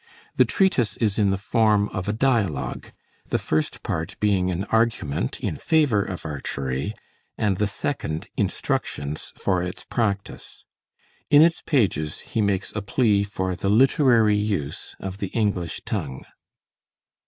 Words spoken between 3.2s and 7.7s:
the first part being an argument in favor of archery, and the